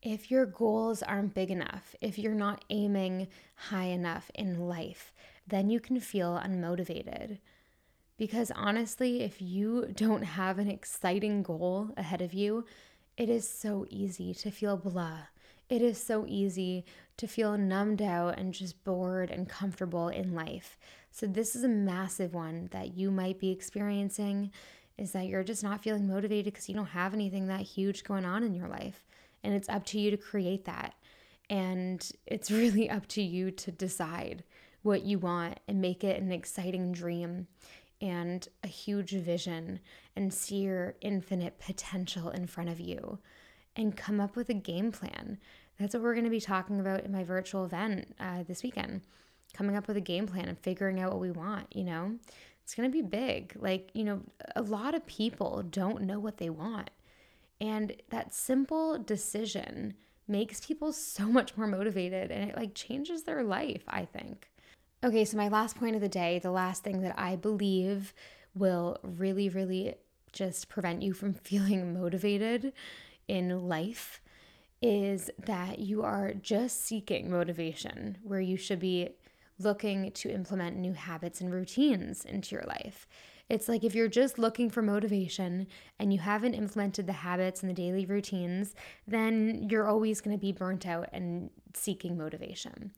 If 0.00 0.30
your 0.30 0.46
goals 0.46 1.02
aren't 1.02 1.34
big 1.34 1.50
enough, 1.50 1.96
if 2.00 2.16
you're 2.16 2.32
not 2.32 2.64
aiming 2.70 3.26
high 3.56 3.86
enough 3.86 4.30
in 4.34 4.60
life, 4.60 5.12
then 5.46 5.68
you 5.68 5.80
can 5.80 5.98
feel 5.98 6.40
unmotivated. 6.42 7.38
Because 8.20 8.52
honestly, 8.54 9.22
if 9.22 9.40
you 9.40 9.86
don't 9.94 10.24
have 10.24 10.58
an 10.58 10.68
exciting 10.68 11.42
goal 11.42 11.88
ahead 11.96 12.20
of 12.20 12.34
you, 12.34 12.66
it 13.16 13.30
is 13.30 13.48
so 13.48 13.86
easy 13.88 14.34
to 14.34 14.50
feel 14.50 14.76
blah. 14.76 15.20
It 15.70 15.80
is 15.80 15.96
so 15.96 16.26
easy 16.28 16.84
to 17.16 17.26
feel 17.26 17.56
numbed 17.56 18.02
out 18.02 18.38
and 18.38 18.52
just 18.52 18.84
bored 18.84 19.30
and 19.30 19.48
comfortable 19.48 20.08
in 20.08 20.34
life. 20.34 20.76
So, 21.10 21.26
this 21.26 21.56
is 21.56 21.64
a 21.64 21.68
massive 21.68 22.34
one 22.34 22.68
that 22.72 22.94
you 22.94 23.10
might 23.10 23.38
be 23.38 23.50
experiencing 23.50 24.50
is 24.98 25.12
that 25.12 25.26
you're 25.26 25.42
just 25.42 25.64
not 25.64 25.82
feeling 25.82 26.06
motivated 26.06 26.52
because 26.52 26.68
you 26.68 26.74
don't 26.74 26.88
have 26.88 27.14
anything 27.14 27.46
that 27.46 27.62
huge 27.62 28.04
going 28.04 28.26
on 28.26 28.44
in 28.44 28.52
your 28.52 28.68
life. 28.68 29.06
And 29.42 29.54
it's 29.54 29.70
up 29.70 29.86
to 29.86 29.98
you 29.98 30.10
to 30.10 30.18
create 30.18 30.66
that. 30.66 30.92
And 31.48 32.06
it's 32.26 32.50
really 32.50 32.90
up 32.90 33.06
to 33.08 33.22
you 33.22 33.50
to 33.50 33.72
decide 33.72 34.44
what 34.82 35.04
you 35.04 35.18
want 35.18 35.60
and 35.68 35.80
make 35.80 36.04
it 36.04 36.20
an 36.20 36.32
exciting 36.32 36.92
dream 36.92 37.46
and 38.00 38.48
a 38.64 38.68
huge 38.68 39.10
vision 39.10 39.80
and 40.16 40.32
see 40.32 40.58
your 40.58 40.94
infinite 41.00 41.58
potential 41.58 42.30
in 42.30 42.46
front 42.46 42.70
of 42.70 42.80
you 42.80 43.18
and 43.76 43.96
come 43.96 44.20
up 44.20 44.36
with 44.36 44.48
a 44.48 44.54
game 44.54 44.90
plan. 44.90 45.38
That's 45.78 45.94
what 45.94 46.02
we're 46.02 46.14
going 46.14 46.24
to 46.24 46.30
be 46.30 46.40
talking 46.40 46.80
about 46.80 47.04
in 47.04 47.12
my 47.12 47.24
virtual 47.24 47.64
event 47.64 48.14
uh, 48.20 48.42
this 48.42 48.62
weekend. 48.62 49.02
Coming 49.54 49.76
up 49.76 49.88
with 49.88 49.96
a 49.96 50.02
game 50.02 50.26
plan 50.26 50.48
and 50.48 50.58
figuring 50.58 51.00
out 51.00 51.10
what 51.10 51.20
we 51.20 51.30
want, 51.30 51.74
you 51.74 51.84
know? 51.84 52.16
It's 52.62 52.74
going 52.74 52.88
to 52.88 52.92
be 52.92 53.02
big. 53.02 53.56
Like, 53.58 53.90
you 53.94 54.04
know, 54.04 54.20
a 54.54 54.62
lot 54.62 54.94
of 54.94 55.06
people 55.06 55.64
don't 55.68 56.02
know 56.02 56.20
what 56.20 56.36
they 56.36 56.50
want. 56.50 56.90
And 57.60 57.94
that 58.10 58.32
simple 58.32 58.98
decision 58.98 59.94
makes 60.28 60.64
people 60.64 60.92
so 60.92 61.26
much 61.26 61.56
more 61.56 61.66
motivated 61.66 62.30
and 62.30 62.48
it 62.48 62.56
like 62.56 62.74
changes 62.74 63.24
their 63.24 63.42
life, 63.42 63.82
I 63.88 64.04
think. 64.04 64.50
Okay, 65.02 65.24
so 65.24 65.38
my 65.38 65.48
last 65.48 65.76
point 65.76 65.94
of 65.94 66.02
the 66.02 66.10
day, 66.10 66.38
the 66.40 66.50
last 66.50 66.84
thing 66.84 67.00
that 67.00 67.18
I 67.18 67.34
believe 67.34 68.12
will 68.54 68.98
really, 69.02 69.48
really 69.48 69.94
just 70.30 70.68
prevent 70.68 71.00
you 71.00 71.14
from 71.14 71.32
feeling 71.44 71.94
motivated 71.94 72.74
in 73.26 73.66
life 73.66 74.20
is 74.82 75.30
that 75.38 75.78
you 75.78 76.02
are 76.02 76.34
just 76.34 76.84
seeking 76.84 77.30
motivation, 77.30 78.18
where 78.22 78.42
you 78.42 78.58
should 78.58 78.78
be 78.78 79.08
looking 79.58 80.12
to 80.12 80.30
implement 80.30 80.76
new 80.76 80.92
habits 80.92 81.40
and 81.40 81.50
routines 81.50 82.26
into 82.26 82.54
your 82.54 82.64
life. 82.64 83.06
It's 83.48 83.68
like 83.70 83.84
if 83.84 83.94
you're 83.94 84.06
just 84.06 84.38
looking 84.38 84.68
for 84.68 84.82
motivation 84.82 85.66
and 85.98 86.12
you 86.12 86.18
haven't 86.18 86.54
implemented 86.54 87.06
the 87.06 87.14
habits 87.14 87.62
and 87.62 87.70
the 87.70 87.74
daily 87.74 88.04
routines, 88.04 88.74
then 89.06 89.66
you're 89.70 89.88
always 89.88 90.20
going 90.20 90.36
to 90.36 90.40
be 90.40 90.52
burnt 90.52 90.86
out 90.86 91.08
and 91.12 91.48
seeking 91.74 92.18
motivation 92.18 92.92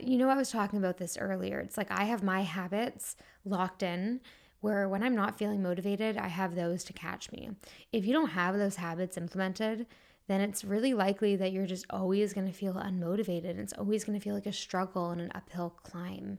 you 0.00 0.18
know, 0.18 0.28
I 0.28 0.36
was 0.36 0.50
talking 0.50 0.78
about 0.78 0.98
this 0.98 1.16
earlier. 1.16 1.60
It's 1.60 1.76
like 1.76 1.90
I 1.90 2.04
have 2.04 2.22
my 2.22 2.42
habits 2.42 3.16
locked 3.44 3.82
in 3.82 4.20
where 4.60 4.88
when 4.88 5.02
I'm 5.02 5.16
not 5.16 5.38
feeling 5.38 5.62
motivated, 5.62 6.16
I 6.16 6.28
have 6.28 6.54
those 6.54 6.84
to 6.84 6.92
catch 6.92 7.32
me. 7.32 7.50
If 7.92 8.06
you 8.06 8.12
don't 8.12 8.30
have 8.30 8.56
those 8.56 8.76
habits 8.76 9.16
implemented, 9.16 9.86
then 10.28 10.40
it's 10.40 10.64
really 10.64 10.94
likely 10.94 11.34
that 11.36 11.50
you're 11.52 11.66
just 11.66 11.84
always 11.90 12.32
going 12.32 12.46
to 12.46 12.52
feel 12.52 12.74
unmotivated. 12.74 13.58
It's 13.58 13.72
always 13.72 14.04
going 14.04 14.18
to 14.18 14.22
feel 14.22 14.34
like 14.34 14.46
a 14.46 14.52
struggle 14.52 15.10
and 15.10 15.20
an 15.20 15.32
uphill 15.34 15.70
climb, 15.82 16.38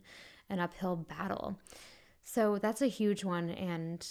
an 0.50 0.60
uphill 0.60 0.96
battle. 0.96 1.60
So 2.24 2.58
that's 2.60 2.82
a 2.82 2.88
huge 2.88 3.26
one. 3.26 3.50
And 3.50 4.08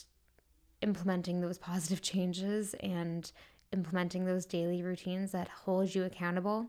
implementing 0.83 1.41
those 1.41 1.57
positive 1.57 2.03
changes 2.03 2.75
and 2.81 3.33
implementing 3.73 4.27
those 4.27 4.45
daily 4.45 4.83
routines 4.83 5.33
that 5.33 5.49
hold 5.49 5.95
you 5.95 6.05
accountable 6.05 6.67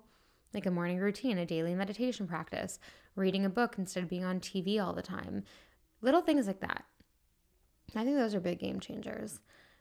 like 0.54 0.66
a 0.66 0.72
morning 0.72 1.00
routine, 1.00 1.38
a 1.38 1.46
daily 1.46 1.76
meditation 1.76 2.28
practice, 2.28 2.80
reading 3.16 3.46
a 3.46 3.50
book 3.50 3.76
instead 3.78 4.04
of 4.04 4.10
being 4.10 4.24
on 4.24 4.40
TV 4.40 4.84
all 4.84 4.94
the 4.94 5.02
time. 5.02 5.44
Little 6.02 6.22
things 6.22 6.48
like 6.48 6.60
that. 6.62 6.86
I 7.96 8.04
think 8.04 8.18
those 8.18 8.36
are 8.36 8.40
big 8.40 8.60
game 8.60 8.80
changers. 8.80 9.40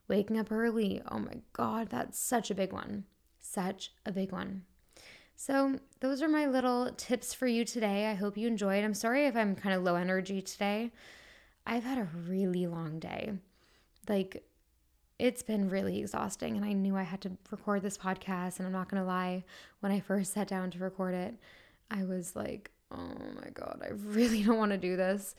Waking 0.08 0.38
up 0.38 0.52
early. 0.52 1.02
Oh 1.10 1.18
my 1.18 1.40
God, 1.52 1.88
that's 1.88 2.18
such 2.18 2.50
a 2.50 2.54
big 2.54 2.72
one. 2.72 3.04
Such 3.40 3.92
a 4.04 4.12
big 4.12 4.32
one. 4.32 4.62
So, 5.34 5.80
those 6.00 6.22
are 6.22 6.28
my 6.28 6.46
little 6.46 6.92
tips 6.96 7.34
for 7.34 7.46
you 7.46 7.64
today. 7.64 8.06
I 8.06 8.14
hope 8.14 8.36
you 8.36 8.46
enjoyed. 8.46 8.84
I'm 8.84 8.94
sorry 8.94 9.26
if 9.26 9.34
I'm 9.34 9.56
kind 9.56 9.74
of 9.74 9.82
low 9.82 9.96
energy 9.96 10.40
today. 10.42 10.92
I've 11.66 11.84
had 11.84 11.98
a 11.98 12.08
really 12.28 12.66
long 12.66 12.98
day. 12.98 13.32
Like, 14.08 14.44
it's 15.22 15.42
been 15.42 15.68
really 15.68 16.00
exhausting 16.00 16.56
and 16.56 16.64
I 16.64 16.72
knew 16.72 16.96
I 16.96 17.04
had 17.04 17.20
to 17.20 17.30
record 17.50 17.82
this 17.82 17.96
podcast 17.96 18.58
and 18.58 18.66
I'm 18.66 18.72
not 18.72 18.88
going 18.88 19.00
to 19.00 19.06
lie 19.06 19.44
when 19.80 19.92
I 19.92 20.00
first 20.00 20.32
sat 20.32 20.48
down 20.48 20.70
to 20.72 20.78
record 20.78 21.14
it 21.14 21.34
I 21.90 22.04
was 22.04 22.34
like 22.34 22.70
oh 22.90 23.14
my 23.36 23.50
god 23.54 23.82
I 23.84 23.92
really 24.04 24.42
don't 24.42 24.58
want 24.58 24.72
to 24.72 24.78
do 24.78 24.96
this 24.96 25.36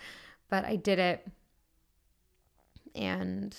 but 0.54 0.66
I 0.66 0.76
did 0.76 1.00
it. 1.00 1.26
And 2.94 3.58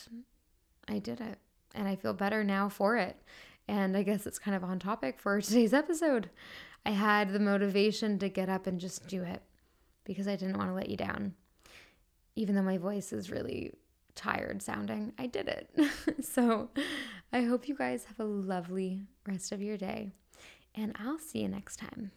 I 0.88 1.00
did 1.00 1.20
it 1.20 1.38
and 1.74 1.88
I 1.88 1.96
feel 1.96 2.12
better 2.12 2.44
now 2.44 2.68
for 2.68 2.96
it. 2.96 3.16
And 3.66 3.96
I 3.96 4.04
guess 4.04 4.28
it's 4.28 4.38
kind 4.38 4.56
of 4.56 4.62
on 4.62 4.78
topic 4.78 5.18
for 5.18 5.40
today's 5.40 5.74
episode. 5.74 6.30
I 6.86 6.90
had 6.90 7.32
the 7.32 7.40
motivation 7.40 8.20
to 8.20 8.28
get 8.28 8.48
up 8.48 8.68
and 8.68 8.78
just 8.78 9.08
do 9.08 9.24
it 9.24 9.42
because 10.04 10.28
I 10.28 10.36
didn't 10.36 10.56
want 10.56 10.70
to 10.70 10.74
let 10.74 10.88
you 10.88 10.96
down. 10.96 11.34
Even 12.36 12.54
though 12.54 12.62
my 12.62 12.78
voice 12.78 13.12
is 13.12 13.28
really 13.28 13.72
tired 14.14 14.62
sounding, 14.62 15.12
I 15.18 15.26
did 15.26 15.48
it. 15.48 15.70
so 16.24 16.70
I 17.32 17.42
hope 17.42 17.68
you 17.68 17.74
guys 17.74 18.04
have 18.04 18.20
a 18.20 18.24
lovely 18.24 19.02
rest 19.26 19.52
of 19.52 19.62
your 19.62 19.76
day, 19.76 20.12
and 20.74 20.94
I'll 20.98 21.18
see 21.18 21.40
you 21.40 21.48
next 21.48 21.76
time. 21.78 22.12